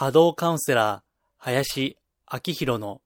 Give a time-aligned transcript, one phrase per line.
[0.00, 1.02] 波動カウンセラー、
[1.36, 1.98] 林
[2.32, 3.02] 明宏の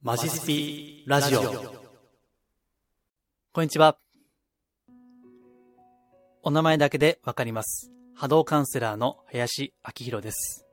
[0.00, 1.42] マジスピラジオ。
[3.52, 3.98] こんにちは。
[6.42, 7.92] お名前だけでわかります。
[8.16, 10.66] 波動カウンセラーの林明宏です。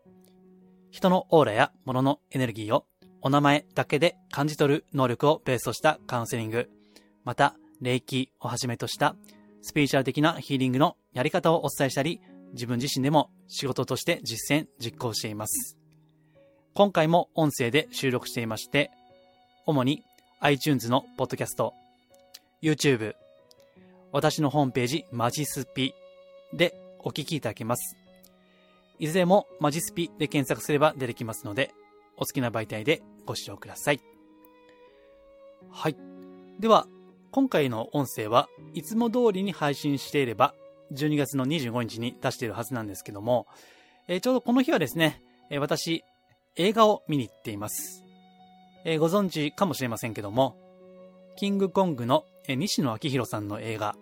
[0.91, 2.85] 人のオーラや物のエネルギーを
[3.21, 6.69] お名前だけで感じ取る能力をベースとしたカウンセリング、
[7.25, 9.17] また、霊気をはじめとした
[9.61, 12.21] スピリチュアル的なヒーリングのやり方をお伝えしたり、
[12.53, 15.77] 自分自身でも仕事として実践、実行しています。
[16.73, 18.91] 今回も音声で収録していまして、
[19.65, 20.03] 主に
[20.39, 21.73] iTunes のポッドキャスト、
[22.61, 23.15] YouTube、
[24.11, 25.93] 私のホームページマジスピ
[26.53, 27.97] でお聞きいただけます。
[28.99, 31.73] いずれもマジスピで検索すれば出てきますので、
[32.15, 34.01] お好きな媒体でご視聴ください。
[35.69, 35.95] はい。
[36.59, 36.87] では、
[37.31, 40.55] 今回の音声はいつも通りに配信していれば、
[40.93, 43.47] 12月の25日に出しているはずなんですけども、
[44.07, 46.03] えーちょうどこの日はですね、えー私、
[46.55, 48.03] 映画を見に行っています。
[48.85, 50.57] えーご存知かもしれませんけども、
[51.35, 53.95] キングコングの、えー西野昭弘さんの映画、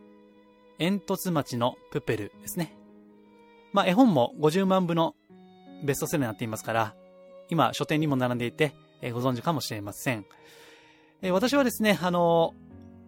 [0.78, 2.76] 煙突町のプペルですね。
[3.74, 5.16] まあ、絵本も50万部の
[5.84, 6.96] ベストセラーになっていますから、
[7.50, 10.26] 今、書店にも並んでいて、えーご存知かもしれません。
[11.22, 12.66] えー私はですね、あのー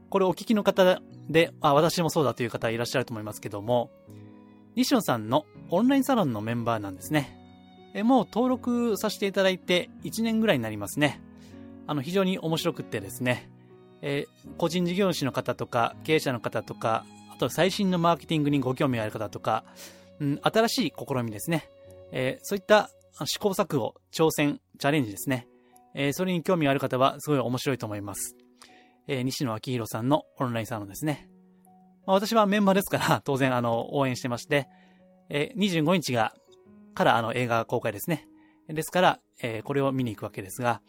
[0.10, 3.92] これお聞きの方で、あ、私もそうだという方いらっしゃると思いますけども、
[4.76, 7.38] 西野さんのオンラインサロンのメンバーなんですね。
[7.94, 11.22] えもう登録させていただいて1年ぐらいになりますね。
[11.88, 13.50] あの、非常に面白くってですね、
[14.02, 14.26] え
[14.58, 19.64] 個人事業主の方とか、経営者の方とか、あと最新のマーケティングにご興味ある方とか、
[20.20, 21.70] うん、新しい試みですね。
[22.12, 22.90] えーそういった
[23.26, 25.48] 試行錯誤、挑戦、チャレンジですね。
[25.96, 28.36] えーそれに興味がある方はすごい面白いと思います。
[29.08, 31.30] えー西野昭弘さんのオンラインサロンですね。
[32.06, 34.68] まあ、私はメンバーですから、 当然、あの、応援してまして、
[35.30, 36.34] えー25日が、
[36.94, 38.28] から、あの、映画公開ですね。
[38.68, 40.82] ですから、えーこれを見に行くわけですが、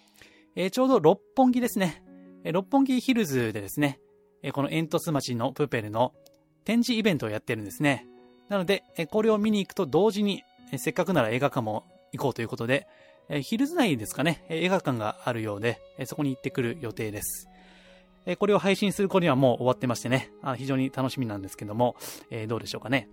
[0.56, 2.02] えーちょうど六本木ですね。
[2.44, 4.00] えー六本木ヒルズでですね、
[4.42, 6.12] えーこの煙突町のプペルの
[6.64, 8.06] 展示イベントをやってるんですね。
[8.48, 10.42] なので、えーこれを見に行くと同時に、
[10.72, 12.86] えーせっかくなら映画館も行こうということで、
[13.28, 17.48] えーヒルズ内ですかね、えー映画館があるようで、えーそこに行ってくる予定です。
[18.28, 21.96] えこれを配信する頃にはもう終わってましてね、あ非常に楽しみなんですけども、
[22.30, 23.08] えどうでしょうかね。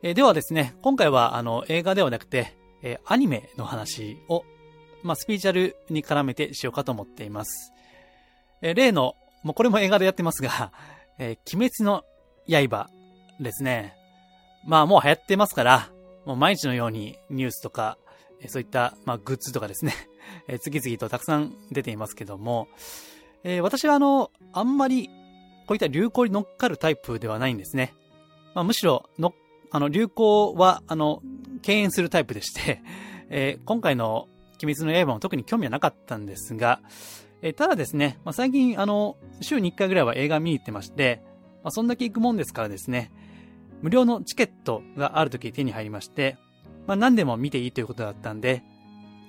[0.00, 4.44] えではですね、今回はあの映画ではなくて、えアニメの話を、
[5.02, 7.72] まあ、スピーチャルに絡めてしようかと思っています。
[8.62, 10.72] え例の、もうこれも映画でやってますが、
[11.18, 12.04] えー鬼滅の
[12.48, 12.88] 刃
[13.40, 13.96] ですね。
[14.64, 15.90] まあもう流行ってますから、
[16.26, 17.98] もう毎日のようにニュースとか、
[18.40, 19.94] えそういった、まあ、グッズとかですね、
[20.46, 22.68] えー次々とたくさん出ていますけども、
[23.44, 25.08] えー私はあの、あんまり、
[25.66, 27.94] こういった流行に乗っかるタイプではないんですね。
[28.54, 29.34] まあ、むしろ、の、
[29.70, 31.22] あの、流行は、あの、
[31.62, 32.82] 敬遠するタイプでして、
[33.30, 34.28] えー今回の
[34.62, 36.80] 鬼滅の刃も特に興味はなかったんですが、
[37.42, 41.22] えーただですね、まあ、最近、あの、週に1回ぐらいは映画見に行ってまして、
[41.62, 43.12] まあ、そんだけ行くもんですからですね、
[43.82, 46.36] 無料のチケットがある時手に入りまして、
[46.86, 48.62] まあ、何でも見ていいということだったんで、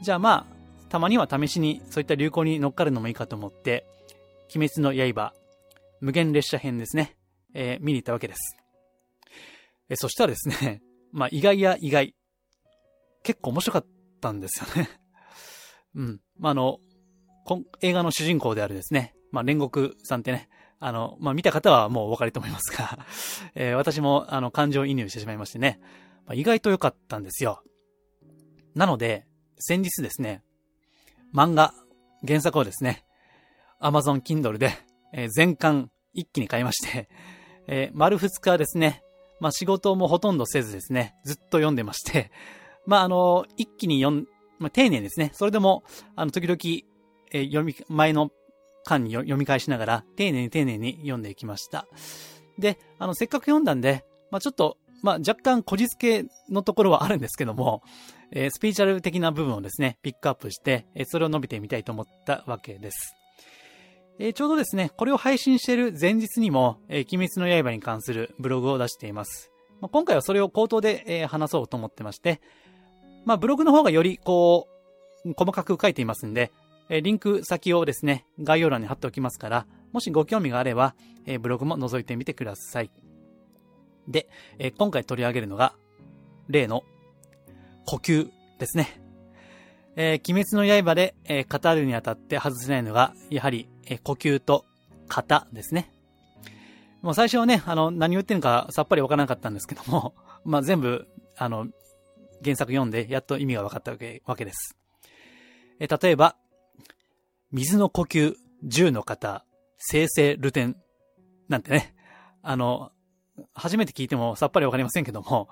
[0.01, 0.59] じゃあまあ、
[0.89, 3.85] たまには試しにそういった流行に乗っかるのもいいかと思って、
[4.55, 5.33] 鬼滅の刃、
[6.01, 7.15] 無限列車編ですね、
[7.53, 8.57] えー見に行ったわけです。
[9.89, 10.81] えーそしたらですね、
[11.13, 12.15] まあ意外や意外、
[13.21, 13.85] 結構面白かっ
[14.19, 14.89] たんですよね。
[15.93, 16.21] うん。
[16.37, 16.79] まああの、
[17.81, 20.49] 映画の主人公であるですね、まあ煉獄さんってね、
[20.79, 23.05] あの、まあ見た方はもうお分かりと思いますが、
[23.53, 25.79] えー私もあの感情移入してしまいましてね、
[26.25, 27.63] まあ、意外と良かったんですよ。
[28.73, 29.27] なので、
[29.57, 30.43] 先日ですね、
[31.33, 31.73] 漫画、
[32.25, 33.03] 原作をですね、
[33.81, 34.73] Amazon Kindle で、
[35.13, 37.09] えー全巻一気に買いまして、
[37.67, 39.03] えー丸二日ですね、
[39.39, 42.31] まあ仕事もほとんどせずですね、ずっと読んでまして、
[42.85, 45.31] まああの、一気に読ん、まあ丁寧ですね。
[45.33, 45.83] それでも、
[46.15, 46.57] あの、時々、
[47.31, 48.31] えー読み、前の
[48.85, 51.85] 巻に読み返しながら、丁寧に丁寧に読んでいきました。
[52.57, 57.81] で、あの、せっかく読んだんで、まあちょっと、まあ若干こじつけのところはあるんですけども、
[58.31, 63.15] えースピーチャル的な部分をですね、ピックアップして、えーそれを述べてみたいと思ったわけです。
[64.21, 69.49] えーちょうどですね、これを配信している前日にも、えー鬼滅の刃に関するブログを出しています。
[69.79, 72.41] まあ、今回はそれを口頭で、えー話そうと思ってまして、
[73.23, 74.67] まあ、ブログの方がより、こ
[75.25, 76.51] う、細かく書いていますんで、
[76.89, 80.95] えリンク先をですね、概要欄に貼っておきますから、もしご興味があれば、
[81.25, 82.91] えブログも覗いてみてください。
[84.09, 84.27] で、
[84.57, 85.73] え今回取り上げるのが、
[86.49, 86.83] 例の、
[87.85, 89.01] 呼吸ですね。
[90.01, 94.65] えー鬼滅の刃で、えー語るにあたって外せないのが、やはり、えー呼吸と
[95.09, 95.91] 型ですね。
[97.01, 100.15] もう最初はね、あの、何言ってるかさっぱりわからなかったんですけども、
[100.45, 101.05] まあ全部、
[101.35, 101.67] あの、
[102.41, 104.77] 原作読んでやっと意味が分かったわけわけです。
[105.79, 106.37] え例えば、
[107.51, 109.43] 水の呼吸、銃の型、
[109.79, 110.77] 生成ルテン、
[111.49, 111.93] なんてね、
[112.41, 112.93] あの、
[113.53, 115.49] 初めて聞いてもさっぱりわかりませんけども、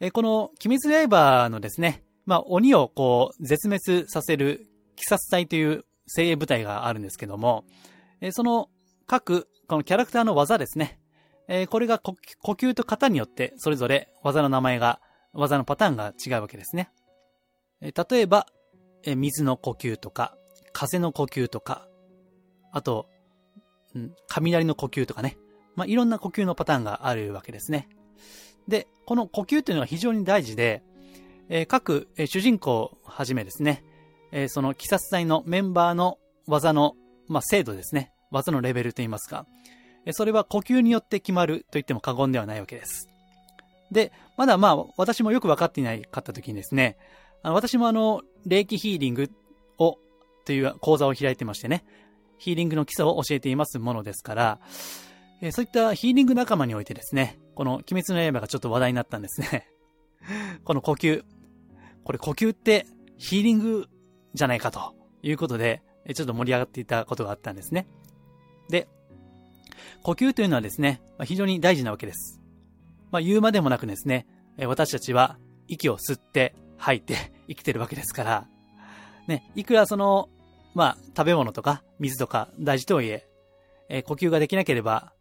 [0.00, 4.66] えこの、鬼滅の刃のですね、まあ、鬼をこう、絶滅させる、
[4.96, 7.64] 鬼殺隊という精鋭部隊があるんですけども、
[8.20, 8.68] えその
[9.06, 10.98] 各、このキャラクターの技ですね。
[11.48, 15.00] えこれが呼吸と型によって、それぞれ技の名前が、
[15.32, 16.90] 技のパターンが違うわけですね。
[17.80, 18.46] え例えば、
[19.02, 20.36] え水の呼吸とか、
[20.72, 21.86] 風の呼吸とか、
[22.72, 23.08] あと、
[23.94, 25.36] うん、雷の呼吸とかね。
[25.76, 27.88] まあ、いろんな呼吸のパターンがあるわけですね。
[28.68, 30.82] で、この呼吸というのは非常に大事で、
[31.48, 33.84] え、各、え、主人公をはじめですね、
[34.32, 36.94] え、その鬼殺隊のメンバーの技の、
[37.28, 38.12] まあ、精度ですね。
[38.30, 39.46] 技のレベルといいますか。
[40.06, 43.08] えそれは呼吸によって決まると言っても過言ではないわけです。
[43.90, 46.98] で、まだまあ、私もよくわかっていないかった時にですね、
[47.42, 49.30] あの私もあの、霊気ヒーリング
[49.78, 49.98] を、
[50.44, 51.84] という講座を開いてましてね、
[52.38, 54.60] ヒーリングの基礎を教えていますものですから、
[55.40, 59.68] えそういったヒーリング仲間においてですね、この鬼滅の刃がちょっと話題になったんですね。
[60.64, 61.24] この呼吸。
[62.04, 62.86] これ呼吸って
[63.16, 63.88] ヒーリング
[64.34, 65.82] じゃないかということで、
[66.14, 67.86] ちょっと盛り上がっていたことがあったんですね。
[68.68, 68.88] で、
[70.02, 72.42] 呼吸というのはですね、非常に大事なわけです。
[73.10, 74.26] まあ言うまでもなくですね、
[74.66, 78.48] 私たちは息を吸って吐いて 生きてるわけですから、
[79.26, 80.28] ね、いくらその、
[80.74, 83.26] まあ食べ物とか水とか大事とはいえ、
[84.02, 85.12] 呼吸ができなければ、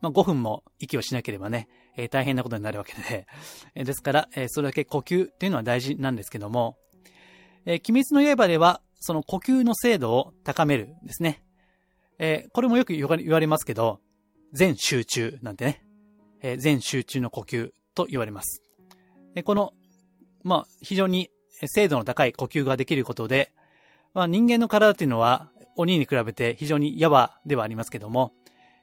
[0.00, 3.26] まあ5分も息をしなければね、えー、大変なことになるわけで、
[3.74, 6.78] え、ですから、え、それだけ呼吸っていうのは大事なんですけども、
[7.64, 11.42] えー、鬼滅の刃では、その呼吸の精度を高めるですね。
[12.18, 14.00] え、これもよく言われますけど、
[14.52, 15.84] 全集中なんてね、
[16.40, 18.62] え、全集中の呼吸と言われます。
[19.34, 19.72] えこの、
[20.42, 21.30] まあ、非常に
[21.66, 23.52] 精度の高い呼吸ができることで、
[24.14, 28.32] まあ、人間の体っていうのは鬼に比べて非常にやわではありますけども、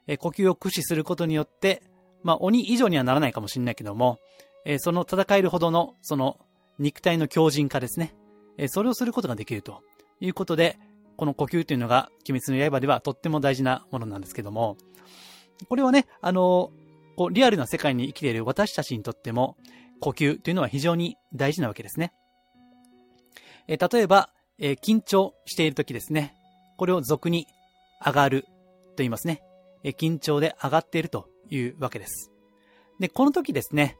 [0.07, 1.83] え呼吸を駆使することによって、
[2.23, 4.19] まあ、鬼以上にはならないかもしれないけども、
[4.65, 6.37] えー、その戦えるほどの、その、
[6.77, 8.15] 肉体の強靭化ですね。
[8.57, 9.81] えー、それをすることができると
[10.19, 10.77] いうことで、
[11.17, 14.77] この呼吸というのが、鬼滅の刃ではとっても大事なものなんですけども、
[15.67, 19.57] これはね、あのー、こう、リアルな世界に生きている私たちにとっても、
[19.99, 22.13] 呼吸というのは非常に大事なわけですね。
[23.67, 26.33] えー、例えば、えー、緊張している時ですね。
[26.77, 27.47] これを俗に
[28.05, 28.49] 上がると
[28.97, 29.41] 言いますね。
[29.83, 32.31] え緊張で上がっているというわけです。
[32.99, 33.97] で、この時ですね、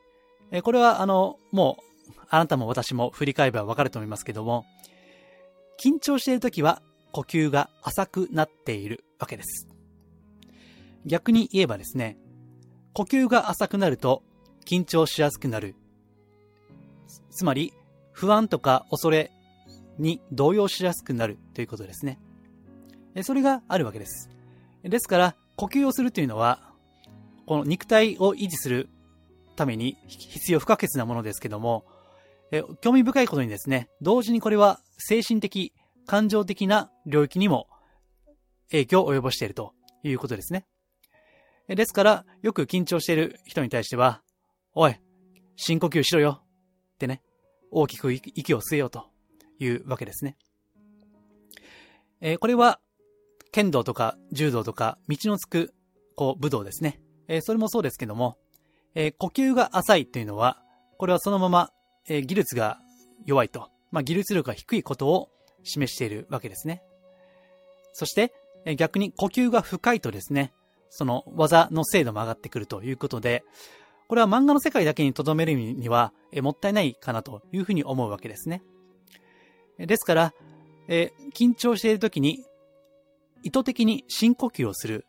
[0.51, 4.65] えこれはあの、もう、あなたも私も振り返ればわかると思いますけども、
[5.79, 6.81] 緊張している時は
[7.11, 9.67] 呼吸が浅くなっているわけです。
[11.05, 12.17] 逆に言えばですね、
[12.93, 14.23] 呼吸が浅くなると
[14.65, 15.75] 緊張しやすくなる。
[17.31, 17.73] つまり、
[18.11, 19.31] 不安とか恐れ
[19.97, 22.19] に動揺しやすくなるということですね。
[23.21, 24.29] それがあるわけです。
[24.83, 26.68] ですから、呼吸をするというのは、
[27.49, 28.89] この肉体を維持する
[29.55, 31.83] ために必要不可欠なものですけども、
[32.51, 35.73] え興味深いことにですね、同時にこれは精神的、
[36.05, 37.67] 感情的な領域にも
[38.69, 39.73] 影響を及ぼしていると
[40.03, 40.67] いうことですね。
[41.67, 44.21] ですから、よく緊張している人に対しては、
[44.75, 44.95] おい、
[45.55, 46.43] 深呼吸しろよ
[46.93, 47.23] ってね、
[47.71, 49.07] 大きく息を吸えようと
[49.57, 50.37] いうわけですね。
[52.21, 52.79] えこれは、
[53.51, 55.73] 剣道とか柔道とか道のつく、
[56.15, 57.01] こう、武道ですね。
[57.29, 58.37] え、それもそうですけども、
[58.95, 60.61] え、呼吸が浅いというのは、
[60.97, 61.71] これはそのまま、
[62.09, 62.79] え、技術が
[63.25, 65.29] 弱いと、まあ、技術力が低いことを
[65.63, 66.81] 示しているわけですね。
[67.93, 68.33] そして、
[68.65, 70.53] え逆に呼吸が深いとですね、
[70.89, 73.43] その技の精度も上がってくるということで、
[74.07, 78.63] これは漫画の世界だけに留めるには、えもったいないかなというふうに思うわけですね。
[79.77, 80.33] ですから、
[80.87, 82.43] え緊張している時に
[83.43, 85.05] 意図的に深呼吸をする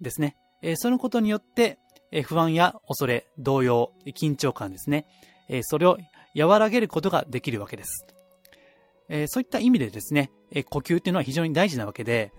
[0.00, 0.36] ですね。
[0.62, 1.78] えそのことによって、
[2.10, 5.06] え不安や恐れ、動揺、緊張感ですね。
[5.48, 5.98] えそれを
[6.36, 8.06] 和らげることができるわけです。
[9.08, 12.32] えそういった意味でですね、え呼吸っていうのは非常に大事なわけで、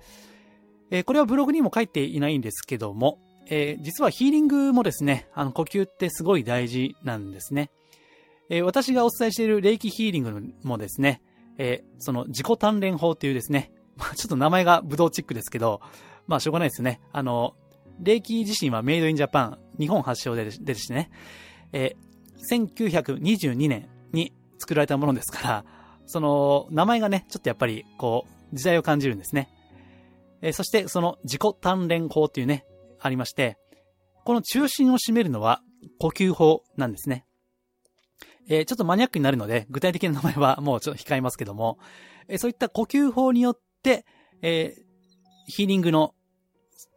[0.92, 7.72] えこれはブログにも書いていないんですけども、え実はヒーリングもですね、あの呼吸ってすごい大事なんですね。
[8.50, 11.22] え私がお伝えしている霊気ヒーリングもですね、
[11.58, 15.82] えその自己鍛錬法というですね、まあ、ちょっと名前がブドウチックですけど、
[16.28, 17.02] まあしょうがないですね。
[17.12, 17.56] あの、
[18.00, 21.12] 霊気自身はメイドインジャパン、日本発祥ででしね、
[21.74, 25.66] えー、1922年に作られたものですから、
[26.06, 29.50] その、名前がね、ちょっとやっぱり、こう、時代を感じるんですね。
[30.42, 32.66] えー、そして、その自己鍛錬法っていうね、
[33.00, 33.58] ありまして、
[34.26, 35.62] この中心を占めるのは
[36.00, 37.26] 呼吸法なんですね。
[38.50, 41.78] えー、ちょっとマニアックになるので、具体的な名前はもうちょっと控えますけども、
[42.28, 44.06] えー、そういった呼吸法によって、
[44.42, 44.82] えー、
[45.48, 46.14] ヒーリングの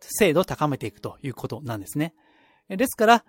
[0.00, 2.14] 精度を高めていくということなんですね。
[2.68, 3.24] ですから、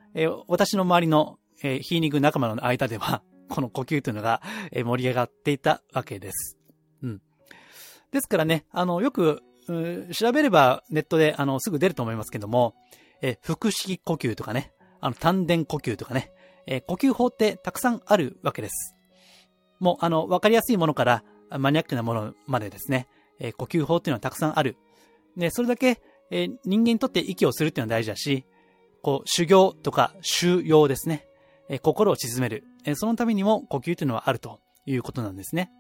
[0.48, 4.42] 私の周りの、えー、ヒーリング仲間の間では、 この呼吸というのが、
[4.74, 6.58] 盛り上がっていたわけです。
[7.02, 7.22] うん。
[8.12, 9.42] ですからね、あの、よく、
[10.12, 12.76] 調べればネットで、あの、すぐ出ると思いますけども、
[13.22, 16.32] え腹式呼吸とかね、あの、丹田呼吸とかね、
[16.66, 18.96] え呼吸法ってたくさんあるわけです。
[19.80, 21.24] もう、あの、わかりやすいものから
[21.58, 23.08] マニアックなものまでですね、
[23.40, 24.78] え呼吸法っていうのはたくさんある。
[25.38, 26.02] で、それだけ、
[26.34, 28.46] え人間にとって息をするっていうのは大事だし、
[29.04, 31.28] こう、修行とか修養ですね。
[31.70, 32.64] え心を沈める。
[32.86, 35.72] えそのためにも呼吸というのはあるということなんですね。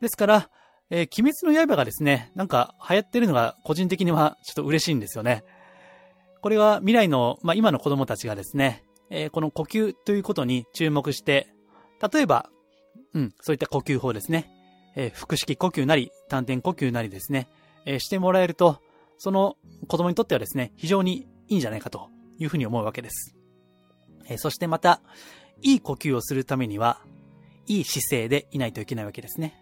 [0.00, 0.50] ですから、
[0.90, 5.44] えー、鬼滅の刃がですね、なんか流行ってるのが個人的にはちょっと嬉しいんですよね。
[6.40, 11.48] これは未来の、まあ、今の子供たちがですね、えー、この呼吸ということに注目して、
[12.12, 12.48] 例えば、
[13.12, 14.50] うん、そういった呼吸法ですね。
[14.96, 17.48] えー、腹式呼吸なり、丹田呼吸なりですね、
[17.84, 18.80] え、してもらえると、
[19.18, 19.56] その
[19.86, 22.08] 子供にとってはですね、非常にいいんじゃないかと
[22.38, 23.36] いうふうに思うわけです。
[24.28, 25.00] えー、そしてまた、
[25.60, 27.00] いい呼吸をするためには、
[27.66, 29.60] いい姿勢でいないといけないわけですね。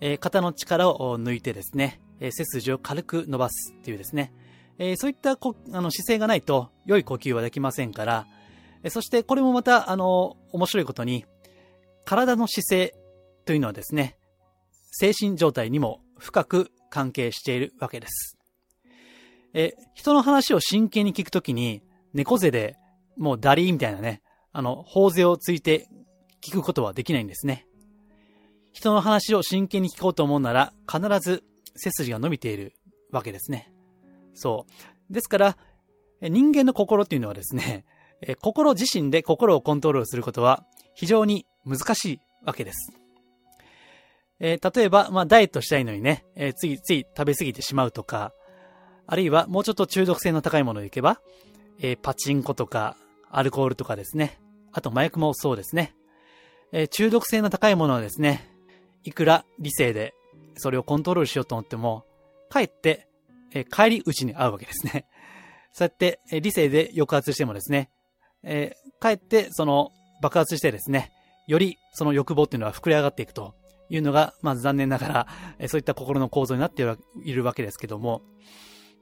[0.00, 4.32] えー、肩の力を抜いてですね、えー、背筋を軽く伸ばすっていうですね、
[4.78, 8.26] えー、そういったこあの姿勢がないと良い呼吸はできませんから、
[8.82, 11.24] えそしてこれもまた、あの、面白いことに、
[12.04, 12.94] 体の姿勢
[13.44, 14.16] というのはですね、
[14.92, 18.35] 精神状態にも深く関係しているわけです。
[19.58, 21.82] え、人の話を真剣に聞くときに、
[22.12, 22.76] 猫背で
[23.16, 24.20] もうダリーみたいなね、
[24.52, 25.88] あの、頬背をついて
[26.44, 27.66] 聞くことはできないんですね。
[28.72, 31.42] 人の話を真剣に聞こうと思うなら、必ず
[31.74, 32.74] 背筋が伸びている
[33.10, 33.72] わけですね。
[34.34, 34.66] そ
[35.10, 35.12] う。
[35.12, 35.56] ですから、
[36.20, 37.86] 人間の心っていうのはですね、
[38.42, 42.92] 心自身で心をコントロールすることは非常に難しいわけです。
[44.38, 48.34] えー、例えば、まあ、ダイエットしたいのにね、えー、ついつい食べ過ぎてしまうとか、
[49.06, 51.20] あるいはもうちょっと中毒性の高いものでいけば、
[51.80, 52.96] えー、パチンコとか、
[53.30, 54.40] アルコールとかですね。
[54.72, 55.94] あと麻薬もそうですね。
[56.72, 58.50] えー、中毒性の高いものはですね、
[59.04, 60.14] いくら理性で
[60.56, 62.04] それをコントロールしようと思っても、
[62.50, 63.08] かえって、
[63.52, 65.06] えー、帰り討ちに合うわけですね。
[65.72, 67.90] そうやって、えー、理性で抑圧してもですね、
[68.42, 69.90] えー、かえってその
[70.22, 71.12] 爆発してですね、
[71.46, 73.54] よりその欲望っていうのは膨れ上がっていくと
[73.90, 75.26] いうのが、まず残念ながら、
[75.58, 76.82] えー、そういった心の構造になって
[77.24, 78.22] いるわけですけども、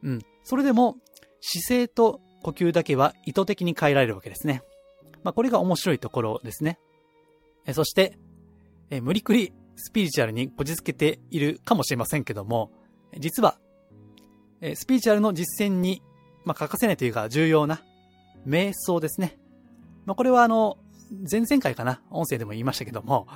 [0.04, 0.22] うん。
[0.44, 0.96] それでも、
[1.40, 4.62] 姿勢と呼吸だけは意図的に変えられるわけですね。
[5.24, 6.78] まあ、これが面白いところですね。
[7.66, 8.18] えそして、
[8.90, 12.70] え無理くりスピリチュアルにこじつけているかもしれませんけども、
[13.18, 13.58] 実は、
[14.60, 16.02] えスピリチュアルの実践に、
[16.44, 17.82] まあ、欠かせないというか重要な
[18.46, 19.38] 瞑想ですね。
[20.04, 20.78] まあ、これはあの、
[21.30, 23.26] 前々回かな、音声でも言いましたけども、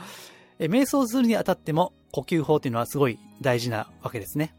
[0.59, 4.55] え瞑想するにあたっても呼吸法というのはすごい大事なわけですね。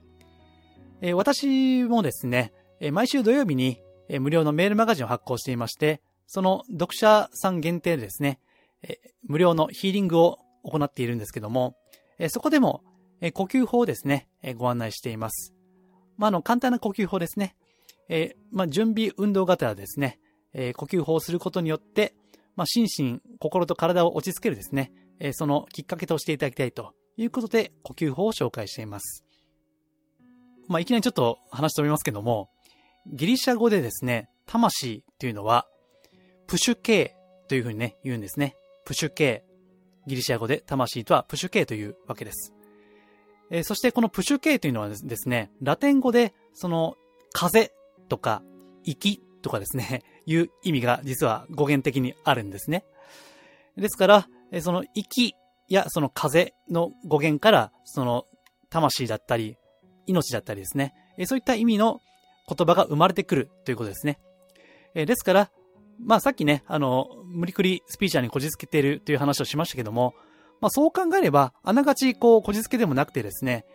[1.01, 2.51] え私もですね、
[2.82, 8.39] え毎週土曜日に、え無料のメールマガジンを発行していまして、その読者さん限定でですね、
[8.82, 11.77] え無料のヒーリングを行っているんですけども、
[12.18, 12.84] えそこでも、
[13.22, 15.53] え呼吸法をですね、えご案内しています。
[16.18, 17.56] まあ、あの、簡単な呼吸法ですね。
[18.10, 20.20] えまあ、準備運動型ですね、
[20.53, 22.13] え呼吸法をすることによって、
[22.58, 29.24] まあ、心身、心と体を落ち着けるですね、えそのきっかけとしていただきたいということで、呼吸法を紹介しています。
[30.69, 32.49] まあ、いきなりちょっと話しておりますけども、
[33.07, 35.65] ギリシャ語でですね、魂というのは、
[36.47, 38.55] プシュケーというふうにね、言うんですね。
[38.85, 40.09] プシュケー。
[40.09, 42.53] ギリシャ語で魂とはプシュケーというわけです。
[43.51, 46.95] えー、そしてこのプシュケーというのはですね、ラテン語で、その、
[47.33, 47.71] 風
[48.07, 48.43] とか、
[48.83, 52.85] 息とかですね、 いう意味が実は語源的にあるんですね。
[53.75, 54.29] ですから、
[54.61, 55.33] その息
[55.67, 58.25] やその風の語源から、その
[58.69, 59.57] 魂だったり、
[60.09, 60.93] 命だったりですね、
[61.25, 62.01] そういった意味の
[62.47, 64.19] 言葉が生まれてくるということですね。
[64.93, 65.51] ですから、
[66.03, 70.13] まあさっきね、あの、無理くりスピーチャーにこじつけているという話をしましたけども、
[70.61, 73.65] まあそう考えれば、あながちこう、こじつけでもなくてですね、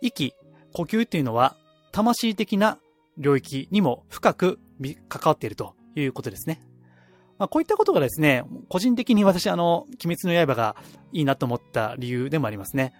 [0.00, 0.34] 息、
[0.72, 1.56] 呼吸っていうのは、
[1.92, 2.78] 魂的な
[3.16, 4.58] 領域にも深く
[5.08, 6.60] 関わっているということですね。
[7.38, 10.76] まあこういったことがですね、個人的に私あの、鬼滅の刃が
[11.12, 12.92] いいなと思った理由でもありますね。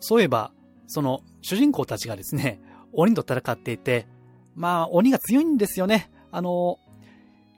[0.00, 0.52] そういえば、
[0.88, 2.60] その、主人公たちがですね、
[2.92, 4.08] 鬼と戦っていて、
[4.54, 6.10] まあ、鬼が強いんですよね。
[6.32, 6.78] あの、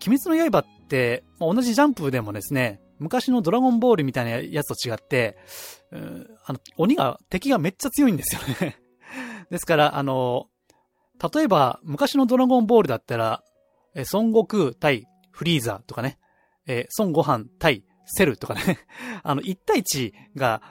[0.07, 5.39] 鬼滅の刃って、同じジャンプでもですね、昔のドラゴンボールみたいなやつと違って、
[6.45, 8.77] あの、鬼が、敵がめっちゃ強いんですよね
[9.51, 10.49] ですから、あの、
[11.35, 13.43] 例えば、昔のドラゴンボールだったら、
[13.95, 16.19] え孫悟空対フリーザーとかね、
[16.67, 18.79] え孫悟飯対セルとかね、
[19.23, 20.63] あの、1対1が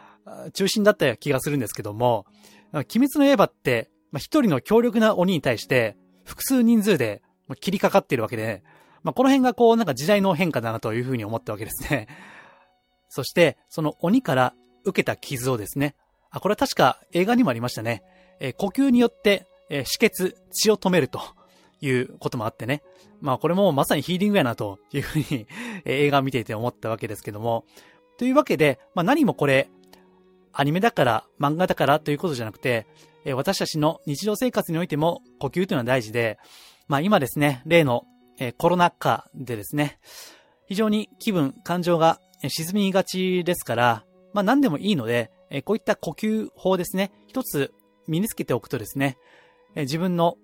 [0.54, 2.26] 中心だった気がするんですけども、
[2.74, 7.22] 鬼滅の刃って、まあ、一人の強力な鬼に対して、複数人数で
[7.60, 8.64] 切りかかっているわけで、
[9.04, 12.08] まあ、この辺がこう、なんか時代の変化だなというふうに思ったわけですね。
[13.10, 15.96] そして、その鬼から受けた傷をですね、
[16.30, 18.04] あ、これは確か映画にもありましたね。
[18.40, 21.22] えー、呼吸によって、えー、止血、血を止めると
[21.82, 22.84] いうこともあってね。
[23.22, 25.48] まあこれもまさにヒーリングやなというふうに、
[25.86, 27.66] 映画を見ていて思ったわけですけども。
[28.18, 29.70] というわけで、まあ何もこれ、
[30.60, 32.86] アニメだから、漫画だからということじゃなくて、
[33.24, 36.38] え、私たちの日常生活においても呼吸というのは大事で、
[36.90, 38.04] まあ今ですね、例の、
[38.40, 40.00] え、コロナ禍でですね、
[40.68, 47.74] 非常に気分、感情が沈みがちですから、まあ何でもいいので、えこういった呼吸法ですね、一つ
[48.10, 49.18] 身につけておくとですね、
[49.76, 50.36] え自分の、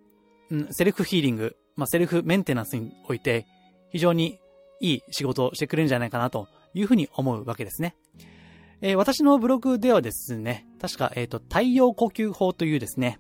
[0.50, 3.46] うん、セルフヒーリング、まあセルフメンテナンスにおいて、
[3.92, 4.40] 非常に
[4.80, 7.98] いい仕事をしてくれるんじゃないかなというふうに思うわけですね。
[8.86, 13.18] えー、私のブログではですね、確か、えっ、ー、と、太陽呼吸法というですね、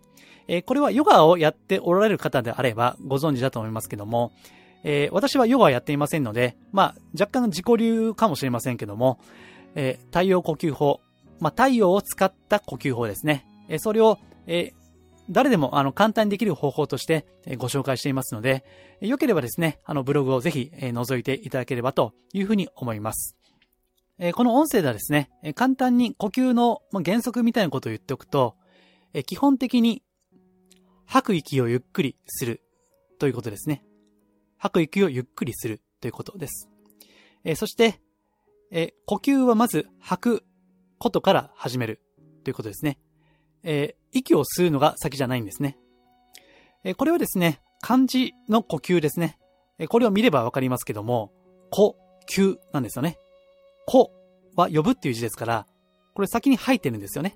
[0.47, 4.31] えー、これはヨガをやっておられる方であればご存知だと思いますけども、
[4.83, 9.17] え私はヨガはやっていませんので、まあ、若干自己流かもしれませんけども、
[9.73, 11.01] え太陽呼吸法、
[11.39, 13.47] まあ、太陽を使った呼吸法ですね。
[13.67, 14.71] えそれを、え
[15.31, 17.25] 誰でもあの簡単にできる方法として
[17.57, 18.63] ご紹介していますので、
[19.01, 23.35] よければですね、あのブログをぜひ覗いていただければというふうに思います。
[24.33, 28.55] この音声ではですね、簡単に呼吸の原則みたいなことを言っておくと、
[29.25, 30.03] 基本的に
[31.05, 32.61] 吐く息をゆっくりする
[33.19, 33.83] ということですね。
[34.57, 36.69] 吐く息をゆっくりするということです。
[37.55, 38.01] そして、
[39.05, 40.45] 呼吸はまず吐く
[40.97, 42.01] ことから始める
[42.45, 42.97] ということですね。
[43.63, 45.77] え、息を吸うのが先じゃないんですね。
[46.85, 49.37] え、これはですね、漢字の呼吸ですね。
[49.77, 51.33] え、これを見ればわかりますけども、
[51.69, 51.97] 呼
[52.29, 53.17] 吸なんですよね。
[53.85, 54.11] 呼
[54.55, 55.67] は呼ぶっていう字ですから、
[56.13, 57.35] これ先に吐いてるんですよね。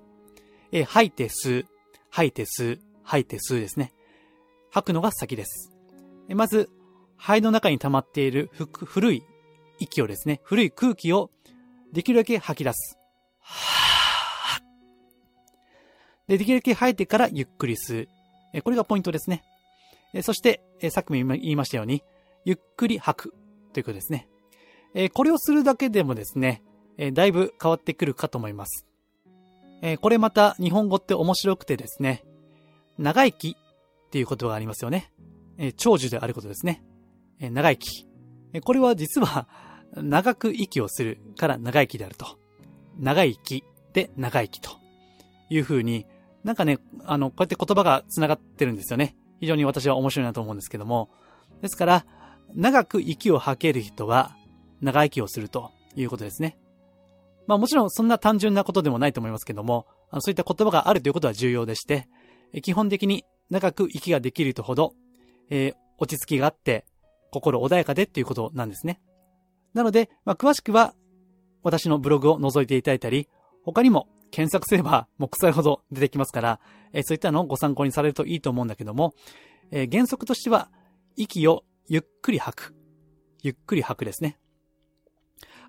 [0.72, 1.66] えー、吐いて吸う、
[2.10, 3.94] 吐いて吸う、吐いて吸うですね。
[4.72, 5.72] 吐くのが先です。
[6.30, 6.70] えー、まず、
[7.18, 9.24] 肺の中に溜まっている古い
[9.80, 11.32] 息をですね、古い空気を
[11.92, 12.98] できるだけ吐き出す。
[13.42, 14.62] は
[16.28, 18.08] で、できるだけ吐いてからゆっくり吸う
[18.54, 18.62] え。
[18.62, 19.44] これがポイントですね
[20.14, 20.22] え。
[20.22, 22.04] そしてえ、さっきも言いましたように、
[22.46, 23.34] ゆっくり吐く
[23.74, 24.28] ということですね。
[24.94, 26.64] えこれをするだけでもですね、
[26.98, 28.86] えだいぶ変わってくるかと思います。
[29.82, 32.24] えこれまた日本語って面白くてですね、
[32.98, 35.12] 長生きっていう言葉がありますよね。
[35.58, 36.84] え長寿であることですね。
[37.40, 38.08] え長生き。
[38.54, 39.48] えこれは実は
[39.96, 42.38] 長く息をするから長生きであると。
[42.98, 44.72] 長生きで長生きと
[45.50, 46.06] いうふうに、
[46.44, 49.16] なんかね、あの、こうやって言葉が繋がってるんですよね。
[49.40, 51.10] 非常に私は面白いなと思うんですけども。
[51.62, 52.06] ですから、
[52.54, 54.36] 長く息を吐ける人は、
[54.82, 56.58] 長生きをするということですね。
[57.48, 59.88] まあもちろんそんな単純なことでもないと思いますけども、
[60.20, 62.08] そういった言葉があるということは重要でして、
[62.62, 64.94] 基本的に長く息ができる人ほど、
[65.50, 66.86] えー、落ち着きがあって、
[67.32, 69.02] 心穏やかでっていうことなんですね。
[69.74, 70.94] なので、まあ、詳しくは、
[71.62, 73.28] 私のブログを覗いていただいたり、
[73.64, 76.60] 他にも検索すれば、もう腐るほど出てきますから、
[76.94, 79.14] えー、そういったのをご参考にされるといいと思うんだけども、
[79.72, 80.72] えー、原則としては、
[81.16, 82.76] 息をゆっくり吐く。
[83.42, 84.40] ゆっくり吐くですね。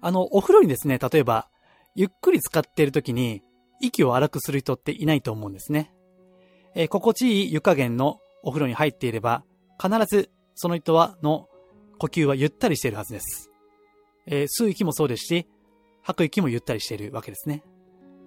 [0.01, 1.49] あの、お風呂にですね、例えば、
[1.95, 3.43] ゆっくり使っている時に、
[3.81, 5.93] 息を荒くする人っていないと思うんですね。
[6.75, 9.45] えー、心地いい湯加減のお風呂に入っていれば、
[9.83, 11.49] 必ずその人は、の
[11.99, 13.51] 呼吸はゆったりしているはずです。
[14.27, 15.49] えー、吸う息もそうですし、
[16.03, 17.63] 吐く息もゆったりしているわけですね。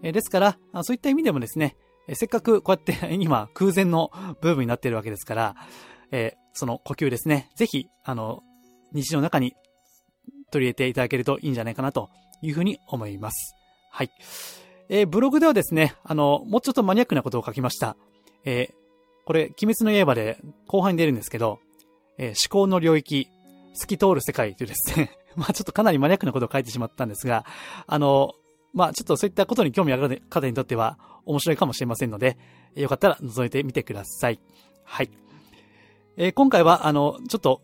[0.04, 5.56] えですから、そういった意味でもですね、えせっかくこうやって 今空前のブームになっているわけですから、
[6.12, 8.44] えその呼吸ですね、ぜひ、あの、
[8.92, 9.56] 日常の中に
[10.54, 12.10] 取り入れていただけるといいんじゃないかなと
[12.42, 13.56] いうふうに思います。
[13.92, 14.12] はい。
[14.89, 17.96] えー、ブログではですね、あの、もうちょっとマニアックなことを書きました。
[18.46, 18.74] えー、
[19.26, 20.38] これ、鬼滅の刃で
[20.68, 21.60] 後半に出るんですけど、
[22.18, 23.28] えー、思考の領域、
[23.74, 27.46] 透き通る世界というですね、 まあちょっとかなりマニアックなことを書いてしまったんですが、
[27.88, 28.34] あの、
[28.74, 32.38] まあちょっとそういったことに興味ある方にとっては面白いかもしれませんので、
[32.76, 34.39] よかったら覗いてみてください。
[34.84, 35.10] はい。
[36.18, 37.62] えー、今回はあの、ちょっと、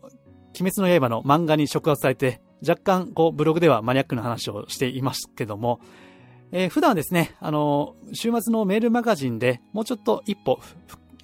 [0.58, 5.80] 鬼滅の刃の漫画に触発されて、若干こうブログではマニアックな話をしていますけども、
[6.52, 10.60] えー、普段ですね、あの、週末のメールマガジンでもうちょっと一歩、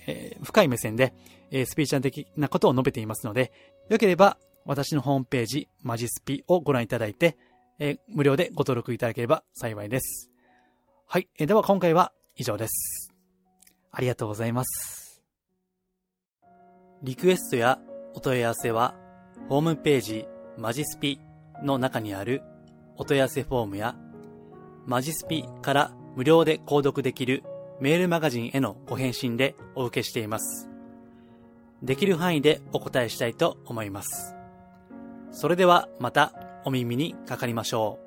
[0.06, 1.14] えー、深い目線で、
[1.50, 3.52] え、スピーチャー的なことを述べていますので、
[3.88, 7.36] よければ私のホームページ、マジスピをご覧いただいて、
[7.78, 10.30] え、無料でご登録いただければ幸いです。
[11.06, 11.28] はい。
[11.38, 13.12] え、では今回は以上です。
[13.92, 15.22] ありがとうございます。
[17.02, 17.78] リクエストや
[18.14, 18.94] お問い合わせは、
[19.48, 20.26] ホームページ、
[20.58, 21.20] マジスピ
[21.62, 22.42] の中にある
[22.96, 23.96] お問い合わせフォームや、
[24.86, 27.42] マジスピから無料で購読できる
[27.80, 30.70] メールマガジンへのご返信でお受けしています。
[31.82, 34.34] できる範囲でお答えしたいと思います。
[35.30, 36.32] それではまた
[36.64, 38.05] お耳にかかりましょう。